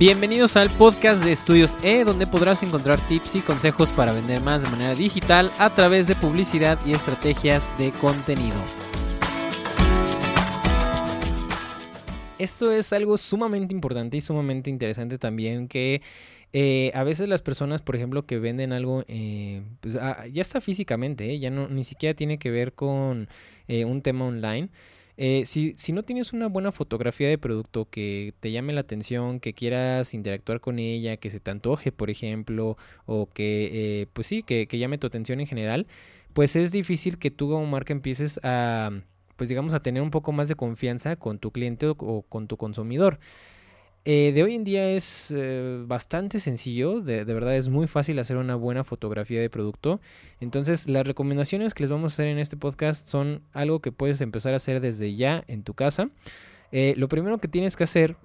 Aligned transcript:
Bienvenidos 0.00 0.56
al 0.56 0.70
podcast 0.70 1.22
de 1.22 1.30
Estudios 1.30 1.76
E, 1.84 2.04
donde 2.04 2.26
podrás 2.26 2.62
encontrar 2.62 2.98
tips 3.06 3.34
y 3.34 3.40
consejos 3.42 3.92
para 3.92 4.14
vender 4.14 4.40
más 4.40 4.62
de 4.62 4.70
manera 4.70 4.94
digital 4.94 5.50
a 5.58 5.68
través 5.68 6.06
de 6.06 6.14
publicidad 6.14 6.78
y 6.86 6.94
estrategias 6.94 7.68
de 7.76 7.90
contenido. 7.90 8.56
Esto 12.38 12.72
es 12.72 12.94
algo 12.94 13.18
sumamente 13.18 13.74
importante 13.74 14.16
y 14.16 14.22
sumamente 14.22 14.70
interesante 14.70 15.18
también 15.18 15.68
que 15.68 16.00
eh, 16.54 16.92
a 16.94 17.04
veces 17.04 17.28
las 17.28 17.42
personas, 17.42 17.82
por 17.82 17.94
ejemplo, 17.94 18.24
que 18.24 18.38
venden 18.38 18.72
algo, 18.72 19.04
eh, 19.06 19.60
pues 19.82 19.96
ah, 19.96 20.24
ya 20.32 20.40
está 20.40 20.62
físicamente, 20.62 21.30
eh, 21.30 21.38
ya 21.38 21.50
no 21.50 21.68
ni 21.68 21.84
siquiera 21.84 22.14
tiene 22.14 22.38
que 22.38 22.50
ver 22.50 22.72
con 22.72 23.28
un 23.68 24.00
tema 24.00 24.24
online. 24.24 24.70
Eh, 25.16 25.42
si, 25.46 25.74
si, 25.76 25.92
no 25.92 26.02
tienes 26.02 26.32
una 26.32 26.48
buena 26.48 26.72
fotografía 26.72 27.28
de 27.28 27.38
producto 27.38 27.88
que 27.90 28.34
te 28.40 28.52
llame 28.52 28.72
la 28.72 28.80
atención, 28.80 29.40
que 29.40 29.52
quieras 29.54 30.14
interactuar 30.14 30.60
con 30.60 30.78
ella, 30.78 31.16
que 31.16 31.30
se 31.30 31.40
te 31.40 31.50
antoje, 31.50 31.92
por 31.92 32.10
ejemplo, 32.10 32.76
o 33.06 33.26
que, 33.26 34.02
eh, 34.02 34.06
pues 34.12 34.26
sí, 34.26 34.42
que, 34.42 34.66
llame 34.66 34.98
tu 34.98 35.06
atención 35.06 35.40
en 35.40 35.46
general, 35.46 35.86
pues 36.32 36.56
es 36.56 36.72
difícil 36.72 37.18
que 37.18 37.30
tú 37.30 37.50
como 37.50 37.66
marca 37.66 37.92
empieces 37.92 38.40
a, 38.42 38.90
pues 39.36 39.48
digamos, 39.48 39.74
a 39.74 39.80
tener 39.80 40.02
un 40.02 40.10
poco 40.10 40.32
más 40.32 40.48
de 40.48 40.54
confianza 40.54 41.16
con 41.16 41.38
tu 41.38 41.50
cliente 41.50 41.86
o 41.86 42.22
con 42.22 42.46
tu 42.46 42.56
consumidor. 42.56 43.18
Eh, 44.06 44.32
de 44.34 44.42
hoy 44.42 44.54
en 44.54 44.64
día 44.64 44.90
es 44.90 45.30
eh, 45.36 45.82
bastante 45.86 46.40
sencillo, 46.40 47.02
de, 47.02 47.22
verdad 47.24 47.54
es 47.54 47.68
muy 47.68 47.86
fácil 47.86 48.18
hacer 48.18 48.38
una 48.38 48.54
buena 48.54 48.82
fotografía 48.82 49.40
de 49.40 49.50
producto. 49.50 50.00
Entonces 50.40 50.88
las 50.88 51.06
recomendaciones 51.06 51.74
que 51.74 51.82
les 51.82 51.90
vamos 51.90 52.12
a 52.12 52.14
hacer 52.14 52.28
en 52.28 52.38
este 52.38 52.56
podcast 52.56 53.06
son 53.06 53.42
algo 53.52 53.80
que 53.80 53.92
puedes 53.92 54.22
empezar 54.22 54.54
a 54.54 54.56
hacer 54.56 54.80
desde 54.80 55.14
ya 55.14 55.44
en 55.48 55.64
tu 55.64 55.74
casa. 55.74 56.08
Eh, 56.72 56.94
lo 56.96 57.08
primero 57.08 57.38
que 57.38 57.48
tienes 57.48 57.76
que 57.76 57.84
hacer, 57.84 58.16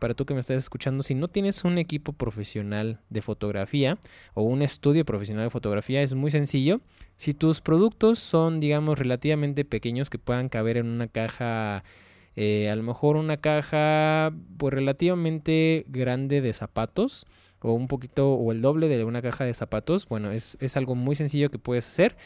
para 0.00 0.14
tú 0.14 0.24
que 0.24 0.34
me 0.34 0.40
estás 0.40 0.56
escuchando, 0.56 1.02
si 1.04 1.14
no 1.14 1.28
tienes 1.28 1.62
un 1.64 1.78
equipo 1.78 2.14
profesional 2.14 3.00
de 3.10 3.22
fotografía 3.22 3.98
o 4.34 4.42
un 4.42 4.62
estudio 4.62 5.04
profesional 5.04 5.44
de 5.44 5.50
fotografía, 5.50 6.02
es 6.02 6.14
muy 6.14 6.30
sencillo. 6.32 6.80
Si 7.16 7.32
tus 7.34 7.60
productos 7.60 8.18
son, 8.18 8.58
digamos, 8.60 8.98
relativamente 8.98 9.64
pequeños 9.64 10.10
que 10.10 10.18
puedan 10.18 10.48
caber 10.48 10.78
en 10.78 10.86
una 10.86 11.06
caja 11.06 11.84
eh, 12.36 12.70
a 12.70 12.76
lo 12.76 12.82
mejor 12.82 13.16
una 13.16 13.36
caja 13.36 14.32
pues 14.56 14.72
relativamente 14.72 15.84
grande 15.88 16.40
de 16.40 16.52
zapatos 16.52 17.26
o 17.60 17.72
un 17.72 17.88
poquito 17.88 18.32
o 18.32 18.52
el 18.52 18.62
doble 18.62 18.88
de 18.88 19.04
una 19.04 19.22
caja 19.22 19.44
de 19.44 19.54
zapatos. 19.54 20.08
Bueno, 20.08 20.32
es, 20.32 20.56
algo 20.76 20.94
muy 20.94 21.14
sencillo 21.14 21.50
que 21.50 21.58
puedes 21.58 21.86
hacer. 21.86 22.16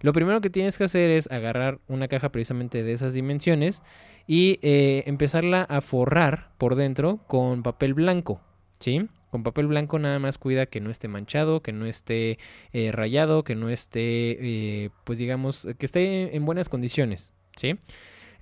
Lo 0.00 0.12
primero 0.12 0.40
que 0.40 0.50
tienes 0.50 0.78
que 0.78 0.84
hacer 0.84 1.10
es 1.10 1.30
agarrar 1.30 1.80
una 1.88 2.08
caja 2.08 2.30
precisamente 2.30 2.82
de 2.82 2.92
esas 2.92 3.14
dimensiones 3.14 3.82
y 4.26 4.58
eh, 4.62 5.02
empezarla 5.06 5.62
a 5.62 5.80
forrar 5.80 6.50
por 6.58 6.76
dentro 6.76 7.18
con 7.26 7.62
papel 7.62 7.94
blanco, 7.94 8.40
¿sí? 8.78 9.08
Con 9.30 9.42
papel 9.42 9.66
blanco 9.66 9.98
nada 9.98 10.18
más 10.18 10.38
cuida 10.38 10.66
que 10.66 10.80
no 10.80 10.90
esté 10.90 11.08
manchado, 11.08 11.60
que 11.60 11.72
no 11.72 11.86
esté 11.86 12.38
eh, 12.72 12.92
rayado, 12.92 13.42
que 13.42 13.54
no 13.54 13.70
esté, 13.70 14.90
pues 15.04 15.18
digamos, 15.18 15.68
que 15.78 15.86
esté 15.86 16.36
en 16.36 16.44
buenas 16.44 16.68
condiciones, 16.68 17.32
¿sí? 17.56 17.76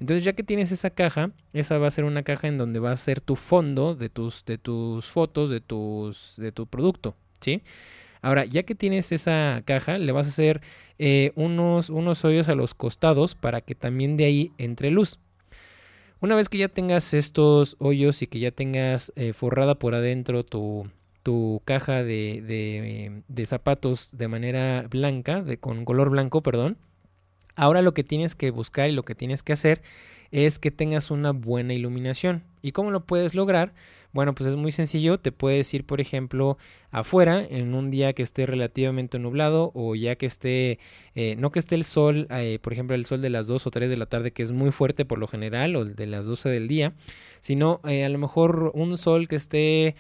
Entonces 0.01 0.25
ya 0.25 0.33
que 0.33 0.43
tienes 0.43 0.73
esa 0.73 0.91
caja, 0.91 1.31
esa 1.53 1.79
va 1.79 1.87
a 1.87 1.91
ser 1.91 2.05
una 2.05 2.23
caja 2.23 2.49
en 2.49 2.59
donde 2.59 2.81
va 2.81 2.93
a 2.93 2.97
ser 2.97 3.21
tu 3.21 3.37
fondo 3.37 3.95
de 3.95 4.09
tus, 4.09 4.45
de 4.45 4.59
tus 4.59 5.07
fotos, 5.07 5.51
de, 5.51 5.61
tus, 5.61 6.35
de 6.37 6.53
tu 6.53 6.67
producto, 6.67 7.15
¿sí? 7.41 7.63
Ahora, 8.23 8.47
ya 8.47 8.63
que 8.63 8.75
tienes 8.75 9.13
esa 9.13 9.63
caja, 9.67 9.99
le 9.99 10.11
vas 10.11 10.27
a 10.27 10.31
hacer 10.31 10.63
eh, 10.99 11.33
unos, 11.35 11.91
unos 11.91 12.25
hoyos 12.25 12.49
a 12.49 12.55
los 12.55 12.73
costados 12.73 13.35
para 13.35 13.61
que 13.61 13.75
también 13.75 14.17
de 14.17 14.25
ahí 14.25 14.53
entre 14.57 14.91
luz. 14.91 15.21
Una 16.21 16.35
vez 16.35 16.49
que 16.49 16.57
ya 16.57 16.69
tengas 16.69 17.13
estos 17.13 17.77
hoyos 17.81 18.23
y 18.23 18.27
que 18.27 18.39
ya 18.39 18.51
tengas 18.51 19.13
eh, 19.17 19.35
forrada 19.35 19.75
por 19.75 19.95
adentro 19.95 20.43
tu, 20.43 20.89
tu 21.23 21.61
caja 21.67 22.03
de, 22.03 22.43
de, 22.47 23.23
de, 23.29 23.47
zapatos 23.47 24.17
de 24.17 24.29
manera 24.29 24.87
blanca, 24.89 25.43
de, 25.43 25.59
con 25.59 25.85
color 25.85 26.09
blanco, 26.09 26.43
perdón, 26.43 26.79
Ahora 27.57 27.83
lo 27.83 27.95
que 27.95 28.05
tienes 28.05 28.35
que 28.35 28.51
buscar 28.51 28.91
y 28.91 28.93
lo 28.93 29.05
que 29.05 29.15
tienes 29.15 29.43
que 29.43 29.53
hacer 29.53 29.83
es 30.31 30.59
que 30.59 30.71
tengas 30.71 31.11
una 31.11 31.33
buena 31.33 31.75
iluminación. 31.75 32.43
¿Y 32.61 32.73
cómo 32.73 32.91
lo 32.91 33.05
puedes 33.07 33.35
lograr? 33.35 33.73
Bueno, 34.13 34.35
pues 34.35 34.49
es 34.49 34.57
muy 34.57 34.71
sencillo. 34.71 35.19
Te 35.19 35.33
puedes 35.33 35.73
ir, 35.75 35.85
por 35.85 36.01
ejemplo, 36.01 36.57
afuera 36.91 37.45
en 37.49 37.75
un 37.75 37.91
día 37.91 38.13
que 38.15 38.23
esté 38.23 38.47
relativamente 38.47 39.19
nublado 39.19 39.71
o 39.75 39.95
ya 39.95 40.17
que 40.17 40.27
esté, 40.27 40.79
eh, 41.15 41.37
no 41.37 41.51
que 41.51 41.59
esté 41.59 41.75
el 41.75 41.85
sol, 41.85 42.27
eh, 42.31 42.59
por 42.63 42.73
ejemplo, 42.73 42.97
el 42.97 43.07
sol 43.07 43.21
de 43.21 43.31
las 43.31 43.47
2 43.47 43.67
o 43.67 43.71
3 43.71 43.91
de 43.91 43.97
la 43.97 44.07
tarde, 44.07 44.33
que 44.33 44.43
es 44.43 44.53
muy 44.53 44.71
fuerte 44.71 45.05
por 45.05 45.19
lo 45.19 45.27
general, 45.27 45.77
o 45.77 45.85
de 45.85 46.07
las 46.07 46.27
12 46.27 46.49
del 46.49 46.69
día, 46.69 46.95
sino 47.41 47.81
eh, 47.85 48.05
a 48.05 48.09
lo 48.09 48.19
mejor 48.19 48.71
un 48.75 48.97
sol 48.99 49.29
que 49.29 49.37
esté 49.37 49.97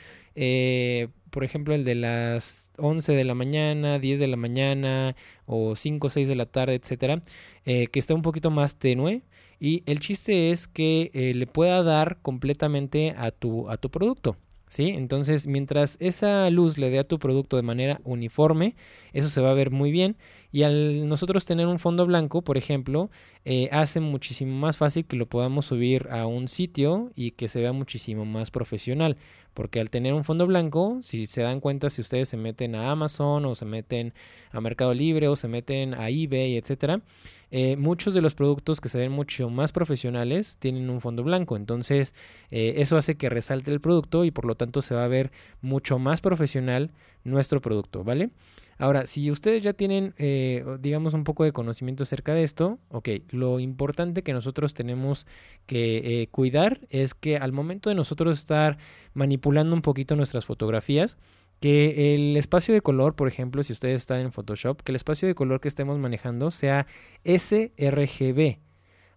por 1.35 1.43
ejemplo, 1.43 1.75
el 1.75 1.83
de 1.83 1.97
las 1.97 2.71
11 2.79 3.13
de 3.13 3.25
la 3.25 3.35
mañana, 3.35 3.99
10 3.99 4.21
de 4.21 4.29
la 4.29 4.37
mañana 4.37 5.17
o 5.47 5.75
5 5.75 6.07
o 6.07 6.11
6 6.11 6.29
de 6.29 6.37
la 6.37 6.47
tarde, 6.47 6.75
etcétera, 6.77 7.23
eh, 7.65 7.89
que 7.89 7.99
está 7.99 8.15
un 8.15 8.23
poquito 8.23 8.53
más 8.53 8.79
tenue. 8.79 9.23
Y 9.59 9.83
el 9.87 9.99
chiste 9.99 10.53
es 10.53 10.69
que 10.69 11.11
eh, 11.13 11.35
le 11.35 11.49
pueda 11.49 11.83
dar 11.83 12.19
completamente 12.23 13.17
a 13.19 13.33
tu, 13.33 13.69
a 13.69 13.79
tu 13.79 13.91
producto. 13.91 14.37
Entonces, 14.83 15.47
mientras 15.47 15.97
esa 16.01 16.51
luz 16.51 16.79
le 16.79 16.91
dé 16.91 16.99
a 16.99 17.05
tu 17.05 17.19
producto 17.19 17.57
de 17.57 17.63
manera 17.63 18.01
uniforme, 18.05 18.77
eso 19.13 19.29
se 19.29 19.41
va 19.41 19.51
a 19.51 19.55
ver 19.55 19.71
muy 19.71 19.91
bien. 19.93 20.17
Y 20.51 20.63
al 20.63 21.09
nosotros 21.09 21.45
tener 21.47 21.67
un 21.67 21.79
fondo 21.79 22.07
blanco, 22.07 22.43
por 22.43 22.57
ejemplo, 22.57 23.11
eh, 23.45 23.69
hace 23.73 23.99
muchísimo 24.01 24.57
más 24.57 24.77
fácil 24.77 25.05
que 25.05 25.17
lo 25.17 25.27
podamos 25.27 25.67
subir 25.67 26.09
a 26.11 26.27
un 26.27 26.47
sitio 26.47 27.11
y 27.17 27.33
que 27.33 27.49
se 27.49 27.61
vea 27.61 27.73
muchísimo 27.73 28.25
más 28.25 28.51
profesional. 28.51 29.17
Porque 29.53 29.81
al 29.81 29.91
tener 29.91 30.15
un 30.15 30.25
fondo 30.25 30.47
blanco, 30.47 30.99
si 31.01 31.27
se 31.27 31.43
dan 31.43 31.61
cuenta, 31.61 31.91
si 31.91 32.01
ustedes 32.01 32.29
se 32.29 32.37
meten 32.37 32.75
a 32.75 32.91
Amazon 32.91 33.45
o 33.45 33.55
se 33.55 33.65
meten 33.65 34.15
a 34.51 34.61
Mercado 34.61 34.95
Libre 34.95 35.29
o 35.29 35.37
se 35.37 35.49
meten 35.49 35.95
a 35.95 36.09
eBay, 36.09 36.57
etcétera, 36.57 37.03
eh, 37.51 37.77
muchos 37.77 38.15
de 38.15 38.21
los 38.21 38.35
productos 38.35 38.81
que 38.81 38.89
se 38.89 38.99
ven 38.99 39.13
mucho 39.13 39.49
más 39.51 39.71
profesionales 39.71 40.57
tienen 40.59 40.91
un 40.91 41.01
fondo 41.01 41.23
blanco. 41.23 41.57
Entonces, 41.57 42.15
eh, 42.51 42.75
eso 42.79 42.97
hace 42.97 43.17
que 43.17 43.29
resalte 43.29 43.71
el 43.71 43.81
producto 43.81 44.25
y 44.25 44.33
por 44.33 44.45
lo 44.45 44.57
tanto 44.57 44.64
se 44.83 44.95
va 44.95 45.05
a 45.05 45.09
ver 45.09 45.33
mucho 45.61 45.99
más 45.99 46.21
profesional 46.21 46.93
nuestro 47.25 47.61
producto, 47.61 48.05
¿vale? 48.05 48.31
Ahora, 48.77 49.07
si 49.07 49.31
ustedes 49.31 49.63
ya 49.63 49.73
tienen, 49.73 50.15
eh, 50.19 50.65
digamos, 50.81 51.15
un 51.15 51.25
poco 51.25 51.45
de 51.45 51.53
conocimiento 51.53 52.03
acerca 52.03 52.35
de 52.35 52.43
esto, 52.43 52.79
ok, 52.89 53.09
lo 53.31 53.61
importante 53.61 54.23
que 54.23 54.33
nosotros 54.33 54.75
tenemos 54.75 55.27
que 55.67 56.29
cuidar 56.31 56.81
es 56.91 57.15
que 57.15 57.37
al 57.37 57.53
momento 57.53 57.89
de 57.89 57.95
nosotros 57.95 58.39
estar 58.39 58.79
manipulando 59.15 59.75
un 59.75 59.83
poquito 59.83 60.17
nuestras 60.17 60.45
fotografías, 60.45 61.17
que 61.61 62.15
el 62.15 62.37
espacio 62.37 62.75
de 62.75 62.83
color, 62.83 63.15
por 63.15 63.29
ejemplo, 63.29 63.63
si 63.63 63.73
ustedes 63.73 64.03
están 64.03 64.21
en 64.21 64.33
Photoshop, 64.33 64.83
que 64.83 64.93
el 64.93 64.97
espacio 64.97 65.27
de 65.29 65.35
color 65.35 65.61
que 65.61 65.69
estemos 65.69 65.99
manejando 65.99 66.51
sea 66.51 66.87
sRGB. 67.25 68.59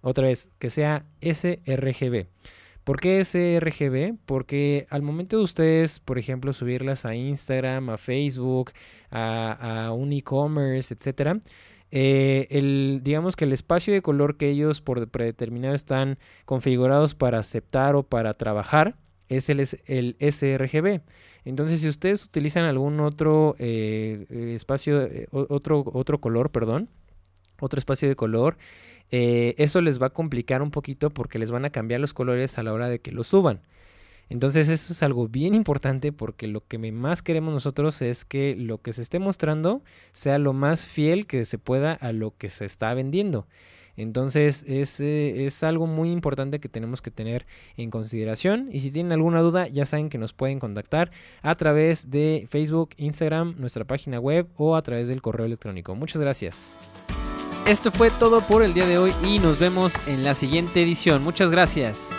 Otra 0.02 0.28
vez, 0.28 0.50
que 0.59 0.69
sea 0.69 1.06
sRGB. 1.22 2.28
¿Por 2.87 3.01
qué 3.01 3.21
sRGB? 3.21 4.15
Porque 4.25 4.87
al 4.89 5.01
momento 5.01 5.35
de 5.35 5.43
ustedes, 5.43 5.99
por 5.99 6.17
ejemplo, 6.17 6.53
subirlas 6.53 7.03
a 7.03 7.15
Instagram, 7.15 7.89
a 7.89 7.97
Facebook, 7.97 8.71
a, 9.11 9.91
un 9.93 10.13
e-commerce, 10.13 10.93
etcétera, 10.93 11.41
eh, 11.91 12.99
digamos 13.03 13.35
que 13.35 13.43
el 13.43 13.51
espacio 13.51 13.93
de 13.93 14.01
color 14.01 14.37
que 14.37 14.47
ellos 14.47 14.79
por 14.79 15.05
predeterminado 15.09 15.75
están 15.75 16.17
configurados 16.45 17.13
para 17.13 17.39
aceptar 17.39 17.97
o 17.97 18.03
para 18.03 18.35
trabajar 18.35 18.95
es 19.27 19.49
el, 19.49 19.65
sRGB. 20.21 21.01
Entonces, 21.43 21.81
si 21.81 21.89
ustedes 21.89 22.23
utilizan 22.23 22.63
algún 22.63 23.01
otro 23.01 23.57
eh, 23.59 24.53
espacio, 24.55 25.01
eh, 25.01 25.27
otro, 25.31 25.83
otro 25.91 26.21
color, 26.21 26.51
perdón, 26.51 26.87
otro 27.59 27.79
espacio 27.79 28.07
de 28.07 28.15
color, 28.15 28.57
eso 29.12 29.81
les 29.81 30.01
va 30.01 30.07
a 30.07 30.12
complicar 30.12 30.62
un 30.62 30.72
poquito 30.72 31.09
porque 31.09 31.40
les 31.40 31.51
van 31.51 31.66
a 31.66 31.69
cambiar 31.69 32.00
los 32.00 32.13
colores 32.13 32.57
a 32.57 32.63
la 32.63 32.73
hora 32.73 32.90
de 32.90 33.00
que 33.00 33.12
lo 33.12 33.23
suban. 33.23 33.62
Entonces 34.29 34.68
eso 34.68 34.91
es 34.91 35.03
algo 35.03 35.28
bien 35.28 35.55
importante 35.55 36.11
porque 36.11 36.47
lo 36.47 36.66
que 36.66 36.78
más 36.78 37.22
queremos 37.22 37.53
nosotros 37.53 38.02
es 38.02 38.26
que 38.26 38.55
lo 38.58 38.81
que 38.81 38.91
se 38.91 39.02
esté 39.02 39.20
mostrando 39.20 39.81
sea 40.11 40.37
lo 40.37 40.53
más 40.53 40.85
fiel 40.85 41.28
que 41.28 41.46
se 41.46 41.58
pueda 41.58 41.93
a 41.93 42.11
lo 42.11 42.35
que 42.37 42.49
se 42.49 42.66
está 42.66 42.93
vendiendo. 42.93 43.47
Entonces 43.96 44.64
es, 44.67 44.99
eh, 44.99 45.46
es, 45.46 45.64
algo 45.64 45.87
muy 45.87 46.11
importante 46.11 46.59
que 46.59 46.70
tenemos 46.70 47.02
que 47.02 47.09
tener 47.09 47.47
en 47.78 47.90
consideración. 47.90 48.70
Y 48.72 48.81
si 48.81 48.91
tienen 48.91 49.11
alguna 49.11 49.41
duda, 49.41 49.67
ya 49.70 49.85
saben 49.85 50.09
que 50.09 50.20
nos 50.20 50.34
pueden 50.34 50.59
contactar 50.59 51.09
a 51.41 51.55
través 51.55 52.11
de 52.11 52.46
Facebook, 52.47 52.90
Instagram, 52.97 53.55
nuestra 53.58 53.85
página 53.85 54.20
web 54.20 54.47
o 54.55 54.76
a 54.76 54.84
través 54.84 55.08
del 55.08 55.23
correo 55.23 55.47
electrónico. 55.47 55.96
Muchas 55.96 56.22
gracias. 56.22 56.78
Esto 57.67 57.91
fue 57.91 58.09
todo 58.11 58.40
por 58.40 58.64
el 58.64 58.73
día 58.73 58.87
de 58.87 58.97
hoy 58.97 59.14
y 59.25 59.40
nos 59.40 59.59
vemos 59.59 59.91
en 60.08 60.23
la 60.23 60.35
siguiente 60.35 60.81
edición. 60.81 61.22
Muchas 61.22 61.52
gracias. 61.52 62.11